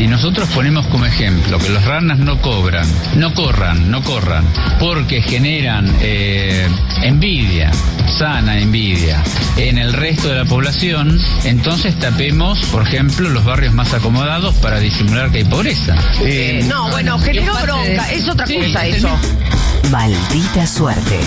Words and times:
Si 0.00 0.06
nosotros 0.06 0.48
ponemos 0.54 0.86
como 0.86 1.04
ejemplo 1.04 1.58
que 1.58 1.68
los 1.68 1.84
ranas 1.84 2.18
no 2.18 2.40
cobran, 2.40 2.88
no 3.16 3.34
corran, 3.34 3.90
no 3.90 4.02
corran, 4.02 4.46
porque 4.78 5.20
generan 5.20 5.94
eh, 6.00 6.66
envidia, 7.02 7.70
sana 8.08 8.58
envidia, 8.58 9.22
en 9.58 9.76
el 9.76 9.92
resto 9.92 10.28
de 10.28 10.36
la 10.36 10.46
población, 10.46 11.20
entonces 11.44 11.98
tapemos, 11.98 12.60
por 12.72 12.84
ejemplo, 12.84 13.28
los 13.28 13.44
barrios 13.44 13.74
más 13.74 13.92
acomodados 13.92 14.54
para 14.54 14.78
disimular 14.78 15.30
que 15.30 15.36
hay 15.36 15.44
pobreza. 15.44 15.94
Eh, 16.22 16.64
no, 16.66 16.88
bueno, 16.88 17.18
generó 17.18 17.52
bronca, 17.60 18.10
es 18.10 18.26
otra 18.26 18.46
Sí, 18.46 18.56
cosa 18.56 18.86
eso. 18.86 19.10
Maldita 19.90 20.66
suerte. 20.66 21.20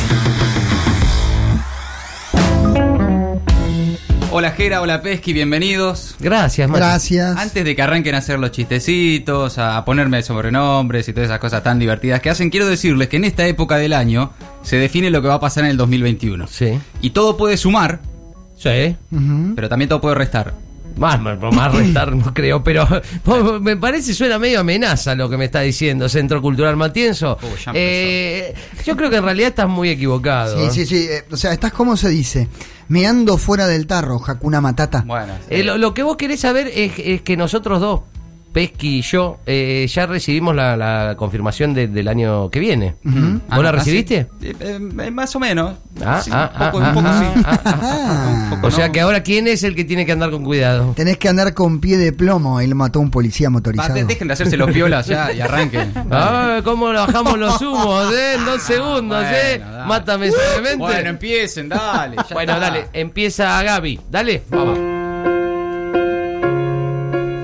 Hola 4.35 4.49
Jera, 4.53 4.81
hola 4.81 5.03
Pesky, 5.03 5.31
bienvenidos. 5.31 6.15
Gracias, 6.19 6.67
Mati. 6.67 6.79
Gracias. 6.79 7.37
Antes 7.37 7.63
de 7.63 7.75
que 7.75 7.81
arranquen 7.83 8.15
a 8.15 8.17
hacer 8.17 8.39
los 8.39 8.49
chistecitos, 8.49 9.59
a 9.59 9.85
ponerme 9.85 10.23
sobrenombres 10.23 11.07
y 11.07 11.13
todas 11.13 11.29
esas 11.29 11.37
cosas 11.37 11.61
tan 11.61 11.77
divertidas 11.77 12.19
que 12.19 12.31
hacen, 12.31 12.49
quiero 12.49 12.65
decirles 12.65 13.09
que 13.09 13.17
en 13.17 13.25
esta 13.25 13.45
época 13.45 13.77
del 13.77 13.93
año 13.93 14.31
se 14.63 14.77
define 14.77 15.11
lo 15.11 15.21
que 15.21 15.27
va 15.27 15.35
a 15.35 15.39
pasar 15.39 15.65
en 15.65 15.69
el 15.69 15.77
2021. 15.77 16.47
Sí. 16.47 16.79
Y 17.01 17.11
todo 17.11 17.37
puede 17.37 17.57
sumar, 17.57 17.99
Sí. 18.57 18.95
Pero 19.55 19.69
también 19.69 19.89
todo 19.89 20.01
puede 20.01 20.15
restar. 20.15 20.53
Más, 20.97 21.21
más, 21.21 21.39
más 21.39 21.75
restar 21.75 22.15
no 22.15 22.33
creo, 22.33 22.63
pero 22.63 22.87
me 23.61 23.77
parece 23.77 24.15
suena 24.15 24.39
medio 24.39 24.61
amenaza 24.61 25.13
lo 25.13 25.29
que 25.29 25.37
me 25.37 25.45
está 25.45 25.61
diciendo 25.61 26.09
Centro 26.09 26.41
Cultural 26.41 26.75
Matienzo. 26.75 27.37
Oh, 27.39 27.41
ya 27.41 27.71
empezó. 27.71 27.71
Eh, 27.75 28.53
yo 28.83 28.97
creo 28.97 29.11
que 29.11 29.17
en 29.17 29.25
realidad 29.25 29.49
estás 29.49 29.69
muy 29.69 29.89
equivocado. 29.89 30.71
Sí, 30.71 30.85
sí, 30.85 30.85
sí. 30.87 31.07
eh, 31.07 31.23
o 31.29 31.37
sea, 31.37 31.53
estás 31.53 31.71
como 31.71 31.95
se 31.97 32.09
dice. 32.09 32.47
Meando 32.87 33.37
fuera 33.37 33.67
del 33.67 33.87
tarro, 33.87 34.21
Hakuna 34.25 34.61
Matata. 34.61 35.03
Bueno, 35.05 35.33
sí. 35.47 35.55
Eh, 35.55 35.63
lo, 35.63 35.77
lo 35.77 35.93
que 35.93 36.03
vos 36.03 36.17
querés 36.17 36.39
saber 36.41 36.67
es, 36.67 36.93
es 36.97 37.21
que 37.21 37.37
nosotros 37.37 37.79
dos, 37.79 38.01
Pesky 38.51 38.99
y 38.99 39.01
yo, 39.01 39.39
eh, 39.47 39.87
ya 39.91 40.05
recibimos 40.05 40.55
la, 40.55 40.77
la 40.77 41.15
confirmación 41.17 41.73
de- 41.73 41.87
del 41.87 42.07
año 42.07 42.51
que 42.51 42.59
viene. 42.59 42.95
Ah, 43.49 43.55
¿Vos 43.55 43.63
la 43.63 43.69
ah, 43.69 43.71
recibiste? 43.71 44.27
sí. 44.39 44.47
Eh, 44.59 44.79
eh, 44.99 45.09
más 45.11 45.35
o 45.35 45.39
menos. 45.39 45.73
Ah, 46.05 46.21
Sí, 46.23 46.29
ah, 46.31 46.51
un 46.53 46.71
poco, 46.71 46.83
ah, 46.83 46.87
un 46.89 46.93
poco 46.93 47.07
ah, 47.09 47.19
sí. 47.19 48.42
O 48.63 48.71
sea 48.71 48.91
que 48.93 49.01
ahora, 49.01 49.23
¿quién 49.23 49.47
es 49.47 49.63
el 49.63 49.75
que 49.75 49.83
tiene 49.83 50.05
que 50.05 50.13
andar 50.13 50.31
con 50.31 50.43
cuidado? 50.43 50.93
Tenés 50.95 51.17
que 51.17 51.27
andar 51.27 51.53
con 51.53 51.79
pie 51.81 51.97
de 51.97 52.13
plomo. 52.13 52.61
Él 52.61 52.73
mató 52.75 52.99
a 52.99 53.01
un 53.01 53.11
policía 53.11 53.47
Va, 53.47 53.51
motorizado. 53.51 53.93
de- 53.93 54.05
dejen 54.05 54.27
de 54.27 54.33
hacerse 54.33 54.55
los 54.57 54.71
piolas 54.71 55.05
ya 55.07 55.31
y 55.33 55.41
arranquen. 55.41 55.91
Ah, 56.11 56.61
¿Cómo 56.63 56.85
bajamos 56.93 57.37
los 57.37 57.61
humos, 57.61 58.13
eh? 58.13 58.35
En 58.37 58.45
dos 58.45 58.61
segundos, 58.63 59.23
eh. 59.25 59.59
Dale. 59.59 59.85
Mátame 59.87 60.31
suavemente. 60.31 60.77
Bueno, 60.77 61.09
empiecen, 61.09 61.69
dale. 61.69 62.15
ya 62.17 62.25
Bueno, 62.33 62.53
está. 62.53 62.65
dale, 62.65 62.87
empieza 62.93 63.61
Gaby. 63.63 63.99
Dale, 64.09 64.43
vamos. 64.49 64.79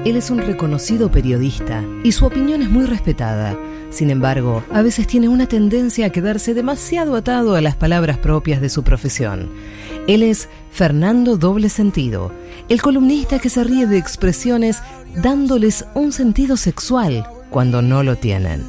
Él 0.06 0.16
es 0.16 0.30
un 0.32 0.40
reconocido 0.40 1.12
periodista 1.12 1.84
y 2.04 2.14
su 2.14 2.26
opinión 2.26 2.62
es 2.62 2.70
muy 2.70 2.86
respetada. 2.86 3.56
Sin 3.92 4.10
embargo, 4.10 4.64
a 4.74 4.82
veces 4.82 5.06
tiene 5.08 5.28
una 5.28 5.48
tendencia 5.48 6.08
a 6.08 6.10
quedarse 6.12 6.54
demasiado 6.54 7.16
atado 7.16 7.56
a 7.56 7.62
las 7.62 7.76
palabras 7.76 8.18
propias 8.18 8.62
de 8.62 8.70
su 8.70 8.84
profesión. 8.84 9.50
Él 10.10 10.24
es 10.24 10.50
Fernando 10.72 11.38
Doble 11.38 11.70
Sentido, 11.70 12.32
el 12.68 12.82
columnista 12.82 13.38
que 13.38 13.52
se 13.52 13.64
ríe 13.64 13.86
de 13.86 14.00
expresiones 14.00 14.80
dándoles 15.14 15.86
un 15.94 16.12
sentido 16.12 16.58
sexual 16.58 17.30
cuando 17.52 17.84
no 17.84 18.02
lo 18.02 18.16
tienen. 18.16 18.66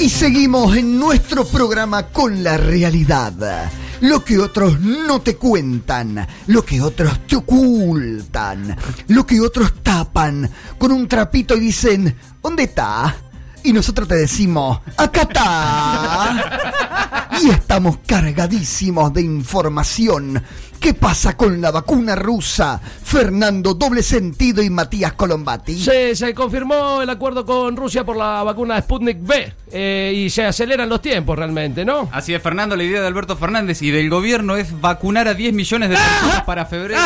Y 0.00 0.08
seguimos 0.08 0.76
en 0.76 0.98
nuestro 0.98 1.44
programa 1.44 2.08
con 2.08 2.42
la 2.42 2.56
realidad. 2.56 3.70
Lo 4.00 4.24
que 4.24 4.40
otros 4.40 4.80
no 4.80 5.20
te 5.20 5.36
cuentan, 5.36 6.26
lo 6.48 6.64
que 6.64 6.80
otros 6.82 7.20
te 7.28 7.36
ocultan, 7.36 8.76
lo 9.06 9.24
que 9.24 9.40
otros 9.40 9.74
tapan 9.80 10.50
con 10.76 10.90
un 10.90 11.06
trapito 11.06 11.54
y 11.54 11.60
dicen, 11.60 12.16
¿dónde 12.42 12.64
está? 12.64 13.14
Y 13.62 13.72
nosotros 13.72 14.08
te 14.08 14.16
decimos, 14.16 14.80
acá 14.96 15.22
está. 15.22 17.20
Y 17.42 17.50
estamos 17.50 17.98
cargadísimos 18.06 19.12
de 19.12 19.22
información. 19.22 20.42
¿Qué 20.78 20.94
pasa 20.94 21.36
con 21.36 21.60
la 21.60 21.70
vacuna 21.70 22.14
rusa? 22.14 22.78
Fernando 22.78 23.74
Doble 23.74 24.02
Sentido 24.02 24.62
y 24.62 24.70
Matías 24.70 25.14
Colombati. 25.14 25.78
Se, 25.82 26.14
se 26.14 26.34
confirmó 26.34 27.02
el 27.02 27.10
acuerdo 27.10 27.44
con 27.44 27.76
Rusia 27.76 28.04
por 28.04 28.16
la 28.16 28.42
vacuna 28.42 28.80
Sputnik 28.80 29.22
V 29.22 29.54
eh, 29.72 30.12
y 30.14 30.30
se 30.30 30.44
aceleran 30.44 30.88
los 30.88 31.00
tiempos 31.00 31.36
realmente, 31.38 31.84
¿no? 31.84 32.08
Así 32.12 32.34
es, 32.34 32.42
Fernando, 32.42 32.76
la 32.76 32.84
idea 32.84 33.00
de 33.00 33.06
Alberto 33.06 33.36
Fernández 33.36 33.82
y 33.82 33.90
del 33.90 34.10
gobierno 34.10 34.56
es 34.56 34.80
vacunar 34.80 35.26
a 35.26 35.34
10 35.34 35.54
millones 35.54 35.90
de 35.90 35.96
personas 35.96 36.42
para 36.44 36.66
febrero. 36.66 37.00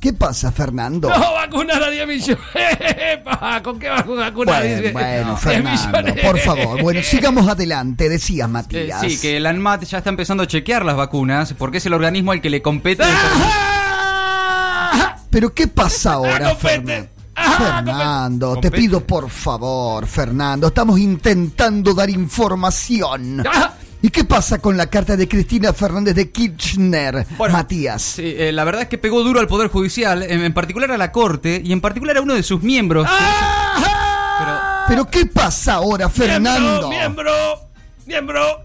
¿Qué 0.00 0.14
pasa, 0.14 0.50
Fernando? 0.50 1.10
No, 1.10 1.34
vacunar 1.34 1.82
a 1.82 1.90
10 1.90 2.06
millones. 2.08 2.38
¿Con 3.62 3.78
qué 3.78 3.90
vas 3.90 4.00
a 4.00 4.04
vacunar 4.06 4.62
a 4.62 4.64
10 4.64 4.92
Bueno, 4.94 5.38
bueno, 5.44 5.70
10 5.70 5.80
Fernando, 5.82 6.14
por 6.22 6.38
favor. 6.38 6.82
Bueno, 6.82 7.02
sigamos 7.02 7.46
adelante, 7.48 8.08
decías 8.08 8.48
Eh, 8.48 8.50
Matías. 8.50 9.00
sí, 9.02 9.20
que 9.20 9.36
el 9.36 9.44
ANMAT 9.44 9.84
ya 9.84 9.98
está 9.98 10.08
empezando 10.08 10.42
a 10.42 10.46
chequear 10.46 10.86
las 10.86 10.96
vacunas 10.96 11.52
porque 11.52 11.76
es 11.78 11.86
el 11.86 11.92
organismo 11.92 12.32
al 12.32 12.40
que 12.40 12.48
le 12.48 12.62
compete. 12.62 13.04
Pero 15.28 15.52
¿qué 15.54 15.68
pasa 15.68 16.14
ahora, 16.14 16.48
compete. 16.50 16.58
Fernando? 16.68 17.08
Ajá, 17.34 17.74
Fernando, 17.84 18.56
te 18.60 18.70
pido 18.70 19.00
por 19.06 19.30
favor, 19.30 20.06
Fernando, 20.06 20.68
estamos 20.68 20.98
intentando 20.98 21.94
dar 21.94 22.10
información. 22.10 23.42
¿Y 24.02 24.08
qué 24.10 24.24
pasa 24.24 24.58
con 24.58 24.76
la 24.76 24.86
carta 24.86 25.16
de 25.16 25.28
Cristina 25.28 25.72
Fernández 25.72 26.14
de 26.14 26.30
Kirchner, 26.30 27.26
Bueno, 27.36 27.52
Matías? 27.52 28.18
Eh, 28.18 28.50
la 28.52 28.64
verdad 28.64 28.82
es 28.82 28.88
que 28.88 28.96
pegó 28.96 29.22
duro 29.22 29.40
al 29.40 29.46
Poder 29.46 29.68
Judicial, 29.68 30.22
en, 30.22 30.42
en 30.42 30.54
particular 30.54 30.90
a 30.90 30.96
la 30.96 31.12
Corte 31.12 31.60
y 31.62 31.72
en 31.72 31.80
particular 31.82 32.16
a 32.16 32.22
uno 32.22 32.34
de 32.34 32.42
sus 32.42 32.62
miembros. 32.62 33.06
Ah. 33.08 34.86
¿Pero 34.88 35.06
qué 35.06 35.26
pasa 35.26 35.74
ahora, 35.74 36.08
Fernando? 36.08 36.88
Miembro, 36.88 36.88
miembro, 36.88 37.69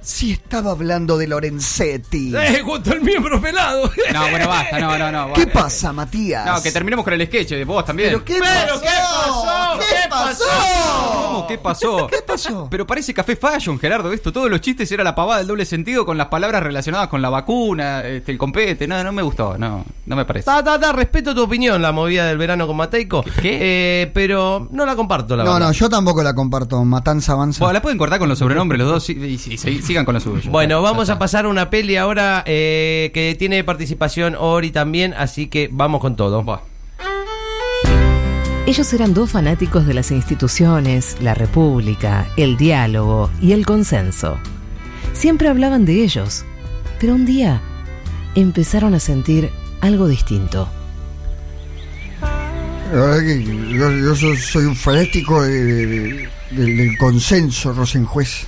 Si 0.01 0.31
estaba 0.33 0.72
hablando 0.72 1.17
de 1.17 1.28
Lorenzetti. 1.28 2.17
miembro. 2.31 2.41
Eh, 2.41 2.61
justo 2.63 2.94
el 2.94 3.01
miembro 3.01 3.39
pelado. 3.41 3.91
No, 4.13 4.29
bueno, 4.29 4.47
basta, 4.47 4.79
no, 4.79 4.97
no, 4.97 5.11
no. 5.11 5.33
¿Qué 5.33 5.47
pasa, 5.47 5.91
Matías? 5.94 6.45
No, 6.45 6.61
que 6.61 6.72
terminemos 6.72 7.03
con 7.03 7.13
el 7.13 7.25
sketch, 7.28 7.50
de 7.50 7.66
vos 7.66 7.84
también. 7.85 8.09
¿Pero 8.09 8.23
qué 8.25 8.39
Pero, 8.39 8.73
pasó? 8.73 8.81
¿qué 8.81 8.88
pasó? 9.00 9.79
¿Qué 9.79 9.95
¿Qué 9.95 10.09
pasó? 10.09 10.45
¿Cómo? 11.25 11.47
¿Qué 11.47 11.57
pasó? 11.57 12.07
¿Qué 12.07 12.17
pasó? 12.25 12.67
Pero 12.69 12.88
parece 12.88 13.13
café 13.13 13.35
fashion, 13.35 13.79
Gerardo, 13.79 14.11
esto. 14.13 14.31
Todos 14.31 14.50
los 14.50 14.61
chistes 14.61 14.91
era 14.91 15.03
la 15.03 15.13
pavada 15.16 15.39
del 15.39 15.47
doble 15.47 15.66
sentido 15.66 16.05
con 16.05 16.17
las 16.17 16.28
palabras 16.28 16.63
relacionadas 16.63 17.07
con 17.07 17.22
la 17.22 17.29
vacuna, 17.29 18.01
este, 18.03 18.31
el 18.31 18.38
compete. 18.38 18.88
No, 18.88 19.03
no 19.03 19.11
me 19.11 19.22
gustó, 19.22 19.57
no, 19.57 19.84
no 20.05 20.16
me 20.16 20.25
parece. 20.25 20.45
Ta, 20.45 20.63
ta, 20.63 20.79
ta, 20.79 20.91
respeto 20.91 21.34
tu 21.35 21.44
opinión, 21.44 21.81
la 21.81 21.91
movida 21.91 22.25
del 22.28 22.38
verano 22.38 22.67
con 22.67 22.78
Mateico. 22.78 23.23
¿Qué? 23.41 23.59
Eh, 24.01 24.11
pero 24.13 24.67
no 24.72 24.85
la 24.85 24.95
comparto, 24.95 25.35
la 25.35 25.44
No, 25.44 25.53
verdad. 25.53 25.67
no, 25.67 25.73
yo 25.73 25.89
tampoco 25.89 26.23
la 26.23 26.34
comparto. 26.34 26.84
Matanza 26.84 27.34
avanza. 27.34 27.59
Bueno, 27.59 27.73
la 27.73 27.81
pueden 27.81 27.97
cortar 27.97 28.19
con 28.19 28.29
los 28.29 28.39
sobrenombres 28.39 28.79
los 28.79 28.89
dos 28.89 29.09
y, 29.09 29.34
y- 29.35 29.53
y 29.53 29.57
sig- 29.57 29.81
sigan 29.81 30.06
con 30.06 30.13
lo 30.16 30.19
suyo. 30.19 30.50
Bueno, 30.50 30.81
vamos 30.81 31.09
a 31.09 31.19
pasar 31.19 31.46
a 31.46 31.50
una 31.50 31.69
peli 31.69 31.96
ahora 31.97 32.44
eh, 32.46 33.12
que 33.13 33.35
tiene 33.38 33.63
participación 33.63 34.35
Ori 34.38 34.72
también, 34.72 35.13
así 35.13 35.47
que 35.47 35.69
vamos 35.72 36.01
con 36.01 36.16
todo. 36.16 36.44
Ellos 38.68 38.91
eran 38.94 39.13
dos 39.13 39.29
fanáticos 39.31 39.85
de 39.85 39.94
las 39.94 40.09
instituciones, 40.12 41.18
la 41.22 41.35
república, 41.35 42.28
el 42.35 42.57
diálogo 42.57 43.29
y 43.40 43.51
el 43.51 43.63
consenso. 43.66 44.38
Siempre 45.13 45.50
hablaban 45.50 45.85
de 45.85 46.03
ellos, 46.03 46.44
pero 47.00 47.13
un 47.13 47.25
día 47.25 47.62
empezaron 48.34 48.96
a 48.96 49.00
sentir 49.00 49.52
algo 49.81 50.07
distinto. 50.07 50.67
Yo, 52.91 53.91
yo 53.91 54.16
so- 54.16 54.35
soy 54.35 54.66
un 54.66 54.75
fanático 54.75 55.44
de- 55.44 55.63
de- 55.63 56.29
del, 56.52 56.78
del 56.78 56.97
consenso, 56.97 57.73
Rosenjuez. 57.73 58.47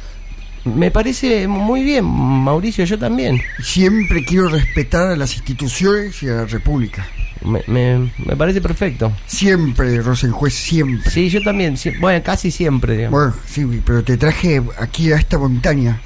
Me 0.75 0.91
parece 0.91 1.47
muy 1.47 1.83
bien, 1.83 2.05
Mauricio, 2.05 2.85
yo 2.85 2.97
también. 2.99 3.41
Siempre 3.61 4.23
quiero 4.25 4.49
respetar 4.49 5.07
a 5.11 5.15
las 5.15 5.33
instituciones 5.35 6.21
y 6.23 6.29
a 6.29 6.33
la 6.33 6.45
República. 6.45 7.07
Me, 7.43 7.61
me- 7.67 8.11
me 8.25 8.35
parece 8.35 8.61
perfecto. 8.61 9.11
Siempre, 9.27 10.01
Rosenjuez, 10.01 10.53
siempre. 10.53 11.09
Sí, 11.11 11.29
yo 11.29 11.41
también. 11.43 11.75
bueno, 11.99 12.23
casi 12.23 12.51
siempre, 12.51 12.97
digamos. 12.97 13.19
Bueno, 13.19 13.35
sí, 13.47 13.81
pero 13.85 14.03
te 14.03 14.17
traje 14.17 14.61
aquí 14.79 15.11
a 15.11 15.17
esta 15.17 15.37
montaña 15.37 16.01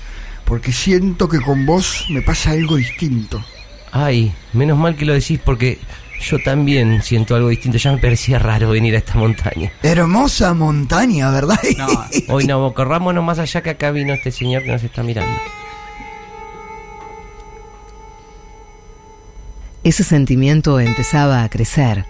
porque 0.46 0.72
siento 0.74 1.30
que 1.30 1.40
con 1.40 1.66
vos 1.66 2.06
me 2.10 2.22
pasa 2.22 2.52
algo 2.52 2.76
distinto. 2.76 3.44
Ay, 3.94 4.34
menos 4.54 4.78
mal 4.78 4.96
que 4.96 5.06
lo 5.06 5.14
decís 5.14 5.40
porque 5.44 5.80
yo 6.22 6.40
también 6.40 7.02
siento 7.02 7.36
algo 7.36 7.50
distinto. 7.50 7.78
Ya 7.78 7.92
me 7.92 7.98
parecía 7.98 8.40
raro 8.40 8.70
venir 8.70 8.96
a 8.96 9.00
esta 9.00 9.16
montaña. 9.16 9.72
Hermosa 9.84 10.54
montaña, 10.54 11.32
¿verdad? 11.32 11.60
No, 11.78 11.88
Hoy 12.34 12.46
no, 12.46 12.74
corrámonos 12.74 13.24
más 13.24 13.40
allá 13.40 13.62
que 13.62 13.72
acá 13.72 13.92
vino 13.92 14.14
este 14.14 14.32
señor 14.32 14.64
que 14.64 14.72
nos 14.72 14.84
está 14.84 15.04
mirando. 15.04 15.38
Ese 19.84 20.04
sentimiento 20.04 20.80
empezaba 20.80 21.44
a 21.44 21.50
crecer. 21.50 22.06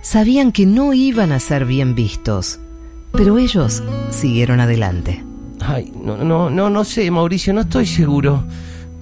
Sabían 0.00 0.50
que 0.50 0.66
no 0.66 0.92
iban 0.92 1.30
a 1.30 1.38
ser 1.38 1.64
bien 1.64 1.94
vistos, 1.94 2.58
pero 3.12 3.38
ellos 3.38 3.82
siguieron 4.10 4.58
adelante. 4.58 5.24
Ay, 5.60 5.92
no, 5.94 6.16
no, 6.16 6.50
no, 6.50 6.68
no 6.68 6.84
sé, 6.84 7.08
Mauricio, 7.12 7.54
no 7.54 7.60
estoy 7.60 7.86
seguro. 7.86 8.44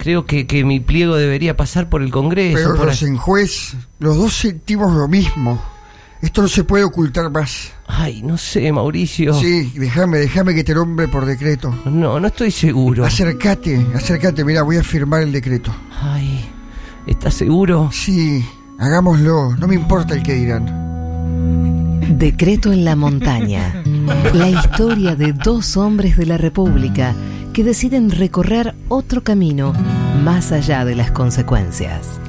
Creo 0.01 0.25
que, 0.25 0.47
que 0.47 0.65
mi 0.65 0.79
pliego 0.79 1.15
debería 1.15 1.55
pasar 1.55 1.87
por 1.87 2.01
el 2.01 2.09
Congreso. 2.09 2.55
Pero 2.57 2.75
por- 2.75 2.87
Rosenjuez, 2.87 3.75
los 3.99 4.17
dos 4.17 4.33
sentimos 4.33 4.91
lo 4.95 5.07
mismo. 5.07 5.61
Esto 6.23 6.41
no 6.41 6.47
se 6.47 6.63
puede 6.63 6.83
ocultar 6.83 7.29
más. 7.29 7.71
Ay, 7.85 8.23
no 8.23 8.35
sé, 8.35 8.71
Mauricio. 8.71 9.31
Sí, 9.35 9.71
déjame, 9.75 10.17
déjame 10.17 10.55
que 10.55 10.63
te 10.63 10.73
nombre 10.73 11.07
por 11.07 11.25
decreto. 11.27 11.71
No, 11.85 12.19
no 12.19 12.27
estoy 12.27 12.49
seguro. 12.49 13.05
Acércate, 13.05 13.85
acércate, 13.93 14.43
mira, 14.43 14.63
voy 14.63 14.77
a 14.77 14.83
firmar 14.83 15.21
el 15.21 15.31
decreto. 15.31 15.71
Ay, 16.01 16.49
¿estás 17.05 17.35
seguro? 17.35 17.91
Sí, 17.93 18.43
hagámoslo, 18.79 19.55
no 19.55 19.67
me 19.67 19.75
importa 19.75 20.15
el 20.15 20.23
que 20.23 20.33
dirán. 20.33 22.09
Decreto 22.17 22.71
en 22.73 22.85
la 22.85 22.95
montaña. 22.95 23.83
La 24.33 24.49
historia 24.49 25.15
de 25.15 25.33
dos 25.33 25.77
hombres 25.77 26.17
de 26.17 26.25
la 26.25 26.37
República 26.39 27.13
que 27.53 27.63
deciden 27.65 28.11
recorrer 28.11 28.75
otro 28.87 29.23
camino 29.25 29.73
más 30.21 30.51
allá 30.51 30.85
de 30.85 30.95
las 30.95 31.11
consecuencias. 31.11 32.19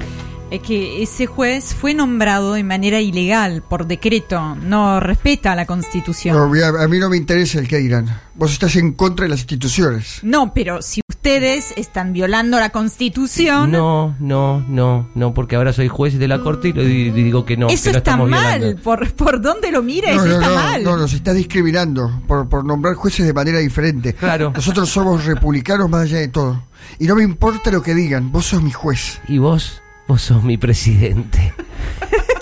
Es 0.50 0.61
que 0.61 1.03
ese 1.03 1.27
juez 1.27 1.75
fue 1.75 1.93
nombrado 1.94 2.55
de 2.55 2.65
manera 2.65 3.00
ilegal, 3.00 3.62
por 3.62 3.87
decreto, 3.87 4.55
no 4.56 4.99
respeta 4.99 5.55
la 5.55 5.67
constitución. 5.67 6.35
No, 6.37 6.79
a 6.79 6.89
mí 6.89 6.99
no 6.99 7.11
me 7.11 7.17
interesa 7.19 7.59
el 7.59 7.69
que 7.69 7.79
dirán. 7.79 8.21
Vos 8.35 8.53
estás 8.53 8.77
en 8.77 8.93
contra 8.93 9.25
de 9.25 9.31
las 9.31 9.41
instituciones. 9.41 10.21
No, 10.23 10.53
pero 10.55 10.81
si 10.81 11.01
ustedes 11.23 11.73
están 11.77 12.13
violando 12.13 12.59
la 12.59 12.71
constitución... 12.71 13.71
No, 13.71 14.17
no, 14.19 14.59
no, 14.69 15.09
no, 15.15 15.33
porque 15.33 15.55
ahora 15.55 15.73
soy 15.73 15.87
juez 15.87 16.19
de 16.19 16.27
la 16.27 16.41
corte 16.41 16.71
y, 16.71 16.73
lo 16.73 16.83
di- 16.83 17.13
digo 17.13 17.45
que 17.45 17.57
no. 17.57 17.69
eso 17.69 17.85
que 17.85 17.93
no 17.93 17.99
está 17.99 18.17
mal, 18.17 18.81
por, 18.83 19.13
por 19.13 19.41
donde 19.41 19.71
lo 19.71 19.85
mires, 19.85 20.17
no, 20.17 20.25
no, 20.25 20.33
está 20.33 20.49
no, 20.49 20.55
mal. 20.57 20.83
no, 20.83 20.97
nos 20.97 21.13
está 21.13 21.33
discriminando 21.33 22.23
por, 22.27 22.49
por 22.49 22.65
nombrar 22.65 22.97
jueces 22.97 23.25
de 23.25 23.33
manera 23.33 23.61
diferente. 23.61 24.15
Claro. 24.15 24.51
Nosotros 24.53 24.89
somos 24.91 25.25
republicanos 25.25 25.89
más 25.89 26.03
allá 26.03 26.19
de 26.19 26.27
todo. 26.27 26.61
Y 26.99 27.07
no 27.07 27.15
me 27.15 27.23
importa 27.23 27.71
lo 27.71 27.85
que 27.85 27.95
digan, 27.95 28.33
vos 28.33 28.47
sos 28.47 28.61
mi 28.61 28.73
juez. 28.73 29.21
Y 29.29 29.39
vos, 29.39 29.81
vos 30.09 30.23
sos 30.23 30.43
mi 30.43 30.59
presidente. 30.59 31.55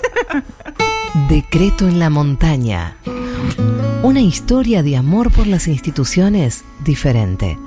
Decreto 1.29 1.87
en 1.87 1.99
la 1.99 2.09
montaña. 2.09 2.95
Una 4.03 4.19
historia 4.19 4.81
de 4.81 4.97
amor 4.97 5.31
por 5.31 5.45
las 5.45 5.67
instituciones 5.67 6.63
diferente. 6.83 7.59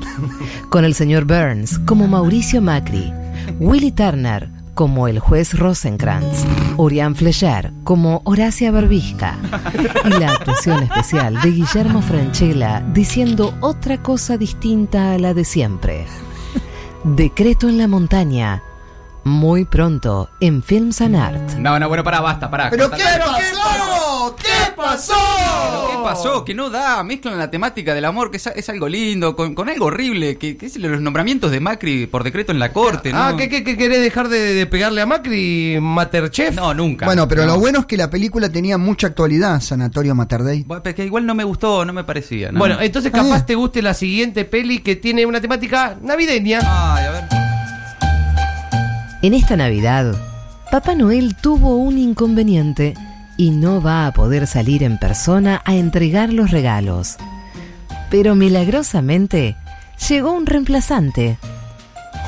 Con 0.69 0.85
el 0.85 0.95
señor 0.95 1.27
Burns 1.27 1.79
como 1.87 2.09
Mauricio 2.09 2.61
Macri, 2.61 3.13
Willy 3.61 3.93
Turner 3.93 4.51
como 4.75 5.07
el 5.07 5.21
juez 5.21 5.57
Rosenkrantz, 5.57 6.45
Urián 6.77 7.15
Flecher 7.15 7.73
como 7.85 8.21
Horacia 8.25 8.73
Barbisca 8.73 9.39
y 10.07 10.19
la 10.19 10.33
actuación 10.33 10.83
especial 10.83 11.41
de 11.41 11.53
Guillermo 11.53 12.03
Franchella 12.03 12.83
diciendo 12.93 13.55
otra 13.61 14.03
cosa 14.03 14.37
distinta 14.37 15.13
a 15.13 15.19
la 15.19 15.35
de 15.35 15.45
siempre. 15.45 16.05
Decreto 17.05 17.69
en 17.69 17.79
la 17.79 17.87
montaña. 17.87 18.61
Muy 19.23 19.65
pronto 19.65 20.29
en 20.41 20.65
Films 20.65 21.01
and 21.01 21.17
Art. 21.17 21.53
No, 21.59 21.79
no, 21.79 21.89
bueno, 21.89 22.03
pará, 22.03 22.21
basta, 22.21 22.51
pará. 22.51 22.71
¿Pero 22.71 22.91
qué 22.91 23.03
pasó? 23.03 24.04
¿Qué 24.75 24.83
pasó? 24.83 25.15
¿Qué 25.91 25.97
pasó? 26.03 26.45
Que 26.45 26.53
no 26.55 26.69
da, 26.69 27.03
mezclan 27.05 27.39
la 27.39 27.49
temática 27.51 27.95
del 27.95 28.05
amor, 28.05 28.31
que 28.31 28.39
es, 28.39 28.47
es 28.49 28.69
algo 28.69 28.89
lindo, 28.89 29.37
con, 29.37 29.55
con 29.55 29.69
algo 29.69 29.87
horrible, 29.87 30.37
que, 30.37 30.57
que 30.57 30.67
es 30.67 30.77
los 30.77 31.01
nombramientos 31.01 31.51
de 31.53 31.61
Macri 31.61 32.07
por 32.07 32.25
decreto 32.25 32.51
en 32.53 32.59
la 32.59 32.73
corte. 32.73 33.13
Ah, 33.15 33.31
¿no? 33.33 33.37
¿qué, 33.37 33.49
qué, 33.49 33.63
qué 33.63 33.77
querés 33.77 34.01
dejar 34.01 34.29
de, 34.29 34.55
de 34.55 34.67
pegarle 34.67 35.01
a 35.01 35.07
Macri, 35.07 35.79
Materchef? 35.81 36.55
No, 36.57 36.75
nunca. 36.75 37.07
Bueno, 37.07 37.29
pero 37.29 37.43
No. 37.47 37.55
lo 37.55 37.61
bueno 37.61 37.81
es 37.81 37.87
que 37.87 37.97
la 37.97 38.11
película 38.11 38.49
tenía 38.51 38.77
mucha 38.79 39.07
actualidad, 39.07 39.61
Sanatorio 39.61 40.15
pero 40.83 40.95
que 40.95 41.05
igual 41.05 41.25
no 41.25 41.35
me 41.35 41.45
gustó, 41.45 41.85
no 41.85 41.93
me 41.93 42.03
parecía. 42.05 42.51
¿no? 42.51 42.59
Bueno, 42.59 42.81
entonces 42.81 43.13
Ah. 43.15 43.23
capaz 43.23 43.47
te 43.47 43.55
guste 43.55 43.81
la 43.81 43.95
siguiente 43.95 44.45
peli 44.45 44.81
que 44.81 44.97
tiene 44.97 45.25
una 45.27 45.41
temática 45.41 45.97
navideña. 46.03 46.59
Ay, 46.63 47.05
a 47.07 47.11
ver. 47.13 47.25
En 49.23 49.35
esta 49.35 49.57
Navidad, 49.57 50.15
Papá 50.71 50.95
Noel 50.95 51.37
tuvo 51.37 51.77
un 51.77 51.97
inconveniente 51.97 52.95
y 53.37 53.51
no 53.51 53.81
va 53.81 54.07
a 54.07 54.13
poder 54.13 54.47
salir 54.47 54.83
en 54.83 54.99
persona 54.99 55.63
a 55.65 55.75
entregar 55.75 56.33
los 56.33 56.51
regalos. 56.51 57.17
Pero 58.11 58.35
milagrosamente 58.35 59.57
llegó 60.09 60.33
un 60.33 60.47
reemplazante. 60.47 61.39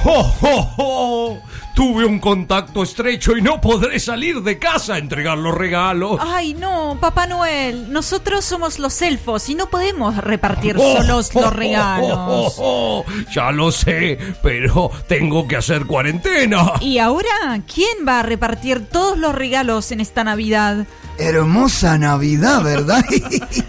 ¡Jo, 0.07 0.23
jo, 0.23 0.63
jo! 0.77 1.39
Tuve 1.75 2.05
un 2.07 2.21
contacto 2.21 2.85
estrecho 2.85 3.37
y 3.37 3.43
no 3.43 3.61
podré 3.61 3.99
salir 3.99 4.41
de 4.43 4.57
casa 4.57 4.95
a 4.95 4.99
entregar 4.99 5.37
los 5.37 5.53
regalos. 5.53 6.21
Ay, 6.23 6.55
no, 6.55 6.97
Papá 7.01 7.27
Noel, 7.27 7.93
nosotros 7.93 8.45
somos 8.45 8.79
los 8.79 9.03
elfos 9.03 9.49
y 9.49 9.57
no 9.57 9.67
podemos 9.69 10.17
repartir 10.17 10.77
Oh, 10.79 10.97
solos 10.97 11.31
oh, 11.35 11.41
los 11.41 11.49
oh, 11.49 11.55
regalos. 11.55 12.13
oh, 12.17 12.55
oh, 12.57 13.05
oh. 13.05 13.05
Ya 13.35 13.51
lo 13.51 13.73
sé, 13.73 14.17
pero 14.45 14.93
tengo 15.09 15.49
que 15.49 15.57
hacer 15.57 15.87
cuarentena. 15.87 16.75
¿Y 16.81 16.99
ahora 16.99 17.61
quién 17.75 18.07
va 18.07 18.21
a 18.21 18.23
repartir 18.23 18.87
todos 18.89 19.19
los 19.19 19.35
regalos 19.35 19.91
en 19.91 20.01
esta 20.01 20.23
Navidad? 20.23 20.87
Hermosa 21.19 21.99
Navidad, 21.99 22.63
¿verdad? 22.63 23.05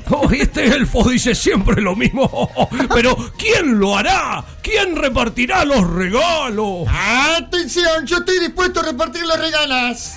Oh, 0.09 0.29
este 0.31 0.67
elfo 0.67 1.09
dice 1.09 1.35
siempre 1.35 1.81
lo 1.81 1.93
mismo. 1.95 2.49
Pero 2.93 3.17
¿quién 3.37 3.77
lo 3.77 3.97
hará? 3.97 4.43
¿Quién 4.61 4.95
repartirá 4.95 5.65
los 5.65 5.85
regalos? 5.85 6.87
Atención, 7.37 8.05
yo 8.05 8.17
estoy 8.17 8.39
dispuesto 8.39 8.79
a 8.79 8.83
repartir 8.83 9.23
los 9.25 9.37
regalos. 9.37 10.13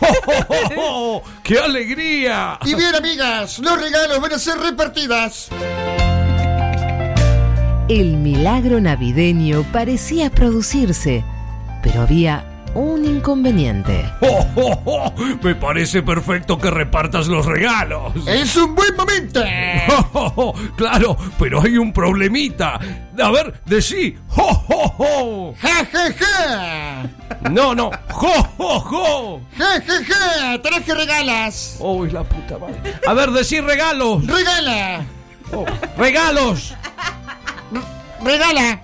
¡Oh, 0.00 0.06
oh, 0.26 0.44
oh, 0.48 0.68
oh! 0.76 1.22
¡Qué 1.42 1.58
alegría! 1.58 2.58
Y 2.64 2.74
bien, 2.74 2.94
amigas, 2.94 3.58
los 3.58 3.80
regalos 3.80 4.20
van 4.20 4.34
a 4.34 4.38
ser 4.38 4.58
repartidas. 4.58 5.48
El 7.88 8.16
milagro 8.16 8.80
navideño 8.80 9.64
parecía 9.72 10.28
producirse, 10.28 11.24
pero 11.82 12.02
había 12.02 12.55
un 12.76 13.04
inconveniente. 13.04 14.04
¡Oh, 14.20 14.46
oh, 14.56 14.82
oh! 14.84 15.12
Me 15.42 15.54
parece 15.54 16.02
perfecto 16.02 16.58
que 16.58 16.70
repartas 16.70 17.26
los 17.26 17.46
regalos. 17.46 18.12
Es 18.26 18.56
un 18.56 18.74
buen 18.74 18.94
momento. 18.96 19.42
Oh, 19.88 20.08
oh, 20.12 20.32
oh, 20.36 20.54
claro, 20.76 21.16
pero 21.38 21.62
hay 21.62 21.78
un 21.78 21.92
problemita. 21.92 22.78
A 23.22 23.30
ver, 23.30 23.60
decí. 23.64 24.16
¡Jo, 24.28 24.54
jo, 24.54 24.88
jo! 24.88 25.54
Ja, 25.60 25.84
ja, 25.86 26.12
ja. 26.12 27.50
No, 27.50 27.74
no. 27.74 27.90
¡Jo, 28.10 28.32
jo, 28.56 28.80
jo! 28.80 29.40
Ja, 29.56 29.80
ja, 29.80 30.04
ja. 30.04 30.62
Tenés 30.62 30.82
que 30.82 30.94
regalas. 30.94 31.76
¡Uy, 31.80 32.10
la 32.10 32.24
puta 32.24 32.58
madre! 32.58 32.94
A 33.06 33.14
ver, 33.14 33.30
decí 33.30 33.60
regalos. 33.60 34.26
Regala. 34.26 35.04
Oh, 35.52 35.64
¡Regalos! 35.96 36.74
Regala. 38.22 38.80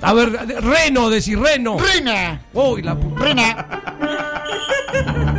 A 0.00 0.12
ver, 0.12 0.32
reno, 0.62 1.10
decí 1.10 1.34
reno. 1.34 1.76
Reina. 1.78 2.40
¡Uy, 2.52 2.82
la 2.82 2.98
puta! 2.98 3.24
Rena. 3.24 3.66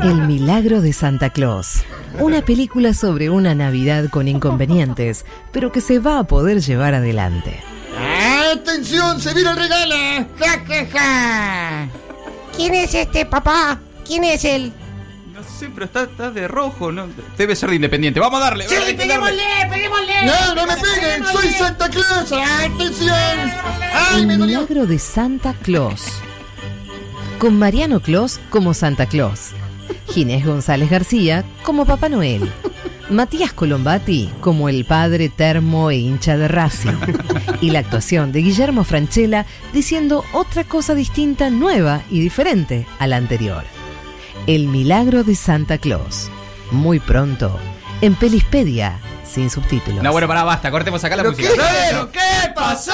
El 0.03 0.27
milagro 0.27 0.81
de 0.81 0.93
Santa 0.93 1.29
Claus. 1.29 1.83
Una 2.19 2.41
película 2.41 2.93
sobre 2.93 3.29
una 3.29 3.55
Navidad 3.55 4.09
con 4.09 4.27
inconvenientes, 4.27 5.25
pero 5.51 5.71
que 5.71 5.79
se 5.81 5.99
va 5.99 6.19
a 6.19 6.23
poder 6.25 6.59
llevar 6.61 6.93
adelante. 6.93 7.61
Atención, 8.53 9.21
se 9.21 9.33
viene 9.33 9.51
el 9.51 9.55
regala. 9.55 10.27
Ja, 10.39 10.63
ja, 10.67 10.85
ja. 10.91 11.87
¿Quién 12.55 12.75
es 12.75 12.93
este 12.93 13.25
papá? 13.25 13.79
¿Quién 14.05 14.23
es 14.23 14.43
él? 14.43 14.73
No 15.39 15.45
sé, 15.47 15.69
pero 15.73 15.85
está, 15.85 16.03
está 16.03 16.31
de 16.31 16.47
rojo, 16.49 16.91
¿no? 16.91 17.07
Debe 17.37 17.55
ser 17.55 17.69
de 17.69 17.77
independiente. 17.77 18.19
Vamos 18.19 18.41
a 18.41 18.45
darle. 18.45 18.67
Sí, 18.67 18.75
darle. 18.75 18.93
peguémosle, 18.95 19.43
peguémosle. 19.69 20.13
No, 20.25 20.55
no 20.55 20.65
me 20.67 20.75
peguen, 20.75 21.25
soy 21.31 21.49
Santa 21.49 21.89
Claus. 21.89 22.31
Atención. 22.31 23.15
Ay, 23.93 24.21
El 24.21 24.27
me 24.27 24.37
dolió. 24.37 24.57
milagro 24.61 24.85
de 24.85 24.99
Santa 24.99 25.53
Claus. 25.61 26.03
Con 27.39 27.57
Mariano 27.57 28.01
Claus 28.01 28.39
como 28.49 28.73
Santa 28.73 29.05
Claus. 29.05 29.51
Ginés 30.09 30.45
González 30.45 30.89
García 30.89 31.45
como 31.63 31.85
Papá 31.85 32.09
Noel. 32.09 32.51
Matías 33.09 33.53
Colombati 33.53 34.29
como 34.41 34.67
el 34.67 34.83
padre 34.83 35.29
termo 35.29 35.89
e 35.89 35.95
hincha 35.97 36.35
de 36.37 36.49
Racing. 36.49 36.97
Y 37.61 37.71
la 37.71 37.79
actuación 37.79 38.33
de 38.33 38.41
Guillermo 38.41 38.83
Franchella 38.83 39.45
diciendo 39.71 40.25
otra 40.33 40.65
cosa 40.65 40.95
distinta, 40.95 41.49
nueva 41.49 42.01
y 42.09 42.19
diferente 42.19 42.85
a 42.99 43.07
la 43.07 43.15
anterior. 43.17 43.63
El 44.49 44.67
milagro 44.67 45.23
de 45.23 45.35
Santa 45.35 45.77
Claus. 45.77 46.27
Muy 46.71 46.99
pronto, 46.99 47.55
en 48.01 48.15
Pelispedia, 48.15 48.99
sin 49.23 49.51
subtítulos. 49.51 50.01
No, 50.03 50.11
bueno, 50.11 50.27
pará, 50.27 50.43
basta. 50.43 50.71
Cortemos 50.71 51.03
acá 51.03 51.15
la 51.15 51.21
¿Pero 51.21 51.35
música. 51.35 51.49
qué? 51.53 51.61
¿Pero 51.91 52.11
¿Qué 52.11 52.19
pasó? 52.55 52.91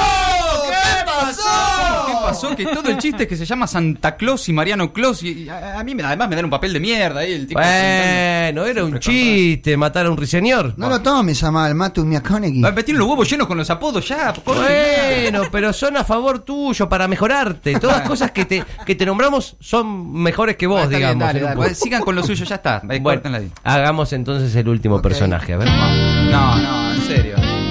¿Qué 0.70 1.06
pasó? 1.06 2.05
¿Qué 2.26 2.32
pasó? 2.32 2.56
Que 2.56 2.66
todo 2.66 2.90
el 2.90 2.98
chiste 2.98 3.24
es 3.24 3.30
que 3.30 3.36
se 3.38 3.46
llama 3.46 3.68
Santa 3.68 4.16
Claus 4.16 4.48
y 4.50 4.54
Mariano 4.54 4.92
Claus. 4.94 5.22
Y, 5.24 5.44
y 5.44 5.50
a, 5.50 5.80
a 5.80 5.84
mí 5.84 5.94
me- 5.96 6.04
además 6.04 6.30
me 6.30 6.36
dan 6.36 6.46
un 6.46 6.52
papel 6.52 6.74
de 6.74 6.80
mierda 6.80 7.22
ahí. 7.22 7.34
El 7.34 7.48
tipo 7.48 7.60
Bueno, 7.60 8.66
era 8.66 8.84
un 8.84 9.00
chiste 9.00 9.78
matar 9.78 10.06
a 10.06 10.12
un 10.12 10.18
ruiseñor. 10.18 10.74
No 10.78 10.90
lo 10.90 11.02
tomes 11.02 11.44
a 11.44 11.52
mal, 11.52 11.74
Matthew 11.76 12.06
McConaughey. 12.06 12.62
Va 12.62 12.70
a 12.70 12.72
meter 12.72 12.96
los 12.96 13.08
huevos 13.08 13.30
llenos 13.30 13.48
con 13.48 13.58
los 13.58 13.70
apodos 13.70 14.08
ya. 14.08 14.34
Bueno, 14.46 15.44
pero 15.52 15.72
son 15.74 15.98
a 15.98 16.04
favor 16.04 16.40
tuyo 16.40 16.88
para 16.90 17.08
mejorarte. 17.08 17.80
Todas 17.80 17.98
las 18.00 18.08
cosas 18.08 18.32
que 18.32 18.46
te, 18.46 18.64
que 18.86 18.96
te 18.96 19.06
nombramos 19.06 19.56
son 19.60 20.12
mejores 20.14 20.56
que 20.58 20.68
vos, 20.68 20.82
Ah, 20.84 20.88
bien, 20.88 21.00
digamos. 21.00 21.24
dale, 21.28 21.40
dale. 21.42 21.56
Pues 21.56 21.78
Sigan 21.80 22.02
con 22.02 22.16
lo 22.16 22.24
suyo, 22.24 22.46
ya 22.46 22.56
está. 22.56 22.82
Bueno, 23.02 23.22
hagamos 23.64 24.12
entonces 24.14 24.56
el 24.56 24.68
último 24.68 25.02
personaje, 25.02 25.54
a 25.54 25.58
ver. 25.58 25.68
No, 25.70 26.58
no. 26.58 26.75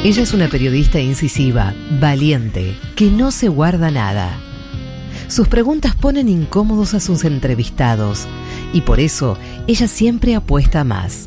Ella 0.05 0.23
es 0.23 0.35
una 0.35 0.49
periodista 0.49 1.01
incisiva, 1.01 1.73
valiente, 1.99 2.77
que 2.95 3.07
no 3.07 3.31
se 3.31 3.49
guarda 3.49 3.91
nada. 3.91 4.39
Sus 5.29 5.49
preguntas 5.49 5.97
ponen 5.97 6.29
incómodos 6.29 6.93
a 6.93 7.01
sus 7.01 7.25
entrevistados 7.25 8.27
y 8.75 8.83
por 8.83 9.01
eso 9.01 9.39
ella 9.67 9.89
siempre 9.89 10.35
apuesta 10.35 10.85
más. 10.85 11.27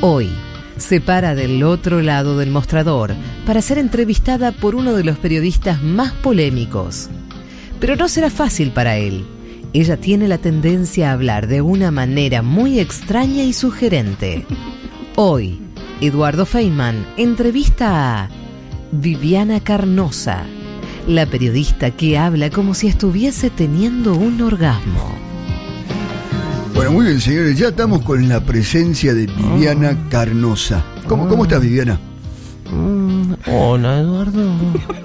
Hoy 0.00 0.28
se 0.76 1.00
para 1.00 1.36
del 1.36 1.62
otro 1.62 2.02
lado 2.02 2.36
del 2.36 2.50
mostrador 2.50 3.14
para 3.46 3.62
ser 3.62 3.78
entrevistada 3.78 4.50
por 4.50 4.74
uno 4.74 4.94
de 4.94 5.04
los 5.04 5.18
periodistas 5.18 5.80
más 5.84 6.10
polémicos. 6.10 7.08
Pero 7.78 7.94
no 7.94 8.08
será 8.08 8.28
fácil 8.28 8.72
para 8.72 8.96
él. 8.96 9.24
Ella 9.72 9.98
tiene 9.98 10.26
la 10.26 10.38
tendencia 10.38 11.10
a 11.10 11.12
hablar 11.12 11.46
de 11.46 11.60
una 11.60 11.92
manera 11.92 12.42
muy 12.42 12.80
extraña 12.80 13.44
y 13.44 13.52
sugerente. 13.52 14.46
Hoy, 15.14 15.60
Eduardo 16.00 16.44
Feynman 16.44 17.06
entrevista 17.16 18.24
a 18.24 18.28
Viviana 18.92 19.60
Carnosa, 19.60 20.44
la 21.08 21.24
periodista 21.24 21.90
que 21.90 22.18
habla 22.18 22.50
como 22.50 22.74
si 22.74 22.88
estuviese 22.88 23.48
teniendo 23.48 24.14
un 24.14 24.42
orgasmo. 24.42 25.14
Bueno, 26.74 26.92
muy 26.92 27.06
bien, 27.06 27.20
señores, 27.20 27.56
ya 27.56 27.68
estamos 27.68 28.02
con 28.02 28.28
la 28.28 28.40
presencia 28.40 29.14
de 29.14 29.26
Viviana 29.26 29.96
Carnosa. 30.10 30.84
¿Cómo, 31.08 31.26
cómo 31.28 31.44
estás, 31.44 31.62
Viviana? 31.62 31.98
Mm, 32.70 33.32
hola, 33.46 34.00
Eduardo. 34.00 34.52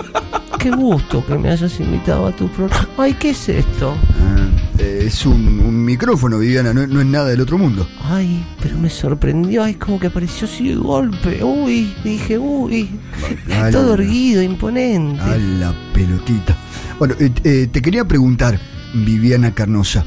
Qué 0.59 0.71
gusto 0.71 1.25
que 1.25 1.37
me 1.37 1.49
hayas 1.49 1.79
invitado 1.79 2.27
a 2.27 2.31
tu 2.35 2.49
programa. 2.49 2.87
Ay, 2.97 3.13
¿qué 3.13 3.29
es 3.29 3.47
esto? 3.47 3.95
Ah, 4.19 4.70
eh, 4.81 5.03
es 5.05 5.25
un, 5.25 5.59
un 5.59 5.85
micrófono, 5.85 6.39
Viviana, 6.39 6.73
no, 6.73 6.87
no 6.87 7.01
es 7.01 7.05
nada 7.05 7.29
del 7.29 7.41
otro 7.41 7.57
mundo. 7.57 7.87
Ay, 8.03 8.43
pero 8.61 8.77
me 8.77 8.89
sorprendió. 8.89 9.63
Ay, 9.63 9.75
como 9.75 9.99
que 9.99 10.07
apareció 10.07 10.47
así 10.47 10.69
de 10.69 10.75
golpe. 10.75 11.43
Uy, 11.43 11.93
dije, 12.03 12.37
uy. 12.37 12.89
Ala. 13.53 13.71
Todo 13.71 13.93
erguido, 13.93 14.41
imponente. 14.41 15.21
A 15.21 15.37
la 15.37 15.73
pelotita. 15.93 16.55
Bueno, 16.97 17.15
eh, 17.19 17.31
eh, 17.43 17.67
te 17.71 17.81
quería 17.81 18.05
preguntar, 18.05 18.59
Viviana 18.93 19.53
Carnosa, 19.53 20.03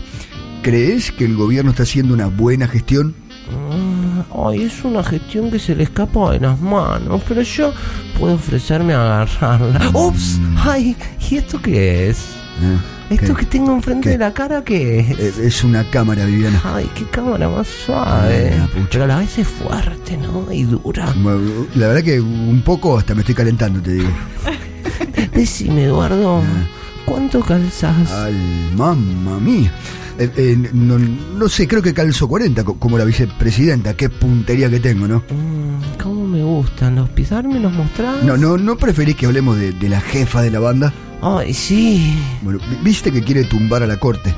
¿crees 0.63 1.13
que 1.13 1.25
el 1.25 1.37
gobierno 1.37 1.71
está 1.71 1.85
haciendo 1.85 2.15
una 2.15 2.27
buena 2.27 2.67
gestión? 2.69 3.15
Ah, 3.51 4.49
Ay, 4.49 4.63
es 4.63 4.85
una 4.85 5.03
gestión 5.05 5.51
que 5.51 5.59
se 5.59 5.77
le 5.77 5.85
escapa 5.85 6.33
de 6.33 6.41
las 6.41 6.61
manos, 6.61 7.23
pero 7.29 7.43
yo 7.43 7.73
puedo 8.19 8.35
ofrecerme 8.35 8.95
a 8.95 9.23
agarrarla. 9.23 9.91
¡Ups! 9.93 10.41
Ay, 10.57 10.97
¿y 11.31 11.37
esto 11.37 11.61
qué 11.63 12.09
es? 12.09 12.44
Ah, 12.63 12.81
¿Esto 13.11 13.35
¿qué? 13.35 13.41
que 13.41 13.47
tengo 13.47 13.73
enfrente 13.73 14.05
¿Qué? 14.05 14.11
de 14.11 14.19
la 14.19 14.33
cara 14.33 14.63
qué 14.65 15.01
es? 15.01 15.11
Eh, 15.19 15.47
es 15.47 15.65
una 15.65 15.89
cámara, 15.91 16.25
Viviana. 16.25 16.61
Ay, 16.65 16.89
qué 16.95 17.05
cámara 17.05 17.49
más 17.49 17.67
suave. 17.69 18.53
Pero 18.91 19.05
a 19.05 19.07
la 19.07 19.19
vez 19.19 19.39
es 19.39 19.49
fuerte, 19.49 20.17
¿no? 20.17 20.51
Y 20.53 20.63
dura. 20.65 21.13
Bueno, 21.17 21.41
La 21.75 21.89
verdad 21.89 22.03
que 22.03 22.21
un 22.21 22.63
poco 22.65 22.97
hasta 22.99 23.15
me 23.15 23.21
estoy 23.21 23.35
calentando, 23.35 23.81
te 23.81 23.93
digo. 23.95 24.09
Decime, 25.35 25.85
Eduardo, 25.85 26.39
Ah. 26.39 26.67
¿cuánto 27.05 27.41
calzas? 27.41 28.11
Ay, 28.13 28.35
mamma 28.77 29.39
mía. 29.39 29.73
Eh, 30.19 30.31
eh, 30.37 30.71
no, 30.73 30.97
no 30.99 31.49
sé, 31.49 31.67
creo 31.67 31.83
que 31.83 31.93
calzo 31.93 32.29
40 32.29 32.63
co- 32.63 32.79
como 32.79 32.97
la 32.97 33.05
vicepresidenta. 33.05 33.95
Qué 33.95 34.09
puntería 34.09 34.71
que 34.71 34.79
tengo, 34.79 35.09
¿no? 35.09 35.19
Mm, 35.29 36.01
¿Cómo 36.01 36.25
me 36.29 36.43
gustan? 36.43 36.95
¿Los 36.95 37.09
pisar 37.11 37.49
me 37.49 37.59
los 37.59 37.73
mostrás? 37.73 38.23
No, 38.23 38.37
no, 38.37 38.57
¿no 38.57 38.77
preferís 38.77 39.17
que 39.17 39.27
hablemos 39.27 39.59
de, 39.59 39.73
de 39.73 39.89
la 39.89 40.01
jefa 40.01 40.41
de 40.41 40.53
la 40.53 40.61
banda? 40.61 40.93
Ay, 41.25 41.55
sí. 41.55 42.15
Bueno, 42.43 42.59
vi- 42.69 42.77
viste 42.83 43.11
que 43.11 43.23
quiere 43.23 43.45
tumbar 43.45 43.83
a 43.83 43.87
la 43.87 43.97
corte. 43.99 44.35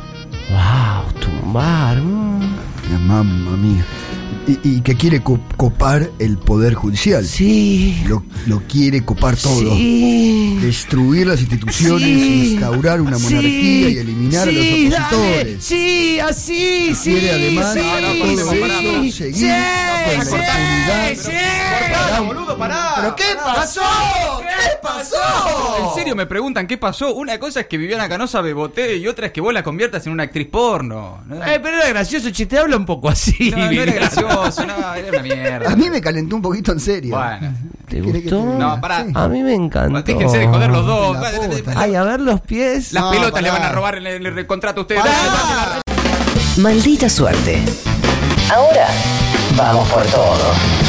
Wow, 0.50 1.12
tumbar. 1.20 1.96
mm. 2.00 3.06
Mamma 3.06 3.56
mía. 3.56 3.84
Y, 4.48 4.60
y 4.62 4.80
que 4.80 4.94
quiere 4.96 5.22
co- 5.22 5.40
copar 5.56 6.08
el 6.20 6.38
poder 6.38 6.74
judicial. 6.74 7.26
Sí. 7.26 8.00
Lo, 8.06 8.22
lo 8.46 8.62
quiere 8.68 9.04
copar 9.04 9.36
todo. 9.36 9.58
Sí. 9.74 10.58
Destruir 10.62 11.26
las 11.26 11.40
instituciones, 11.40 12.06
Sí. 12.08 12.52
instaurar 12.52 13.00
una 13.00 13.18
monarquía 13.18 13.88
Sí. 13.88 13.94
y 13.94 13.98
eliminar 13.98 14.48
Sí, 14.48 14.50
a 14.50 14.52
los 14.52 14.90
dale. 14.92 15.04
opositores. 15.06 15.64
Sí, 15.64 16.20
así, 16.20 16.94
sí. 16.94 17.10
Quiere 17.10 17.30
además 17.32 17.72
sí, 17.74 17.80
todo 17.80 18.12
sí, 18.12 18.32
eso 18.34 18.52
sí, 18.52 19.12
seguir 19.12 19.34
sí, 19.34 19.40
con 19.40 20.38
la 20.38 21.14
sí. 21.16 22.24
boludo, 22.26 22.56
pará. 22.56 22.92
¿Pero 22.96 23.16
qué 23.16 23.24
pasó? 23.44 23.80
¿Qué 24.40 24.76
pasó? 24.82 25.16
En 25.88 25.94
serio 25.94 26.14
me 26.16 26.26
preguntan 26.26 26.66
qué 26.66 26.78
pasó. 26.78 27.14
Una 27.14 27.38
cosa 27.38 27.60
es 27.60 27.66
que 27.66 27.76
Viviana 27.78 28.08
Canosa 28.08 28.40
bebote 28.40 28.96
y 28.96 29.06
otra 29.08 29.26
es 29.26 29.32
que 29.32 29.40
vos 29.40 29.52
la 29.52 29.62
conviertas 29.62 30.06
en 30.06 30.12
una 30.12 30.24
actriz 30.24 30.46
porno. 30.48 31.22
No, 31.26 31.36
Eh, 31.44 31.60
pero 31.62 31.76
era 31.78 31.88
gracioso, 31.88 32.30
che, 32.30 32.46
te 32.46 32.58
habla 32.58 32.76
un 32.76 32.86
poco 32.86 33.08
así. 33.08 33.50
no, 33.50 33.56
no 33.58 33.62
era 33.64 33.70
Viviana. 33.70 34.00
No, 34.36 34.66
una 34.66 35.18
A 35.18 35.22
mierda. 35.22 35.76
mí 35.76 35.90
me 35.90 36.00
calentó 36.00 36.36
un 36.36 36.42
poquito 36.42 36.72
en 36.72 36.80
serio. 36.80 37.16
Bueno. 37.16 37.54
¿Te 37.88 38.00
¿Querés 38.02 38.22
que 38.24 38.28
te 38.30 38.34
gustó? 38.34 38.52
diga? 38.52 38.58
No, 38.74 38.80
pará. 38.80 39.04
Sí. 39.04 39.12
A 39.14 39.28
mí 39.28 39.42
me 39.42 39.54
encantó. 39.54 40.02
Déjense 40.02 40.38
de 40.38 40.46
joder 40.48 40.70
los 40.70 40.86
dos. 40.86 41.16
Ay, 41.76 41.94
a 41.94 42.02
ver 42.02 42.20
los 42.20 42.40
pies. 42.40 42.92
Las 42.92 43.04
No, 43.04 43.10
pelotas 43.10 43.32
pará. 43.32 43.42
le 43.42 43.50
van 43.50 43.62
a 43.62 43.72
robar 43.72 43.94
en 43.98 44.06
el, 44.06 44.26
en 44.26 44.38
el 44.38 44.46
contrato 44.46 44.80
a 44.80 44.82
ustedes. 44.82 45.02
Maldita 46.58 47.08
suerte. 47.08 47.62
Ahora 48.52 48.88
vamos 49.56 49.88
por 49.88 50.02
todo. 50.06 50.85